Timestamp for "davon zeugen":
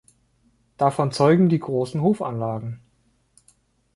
0.77-1.47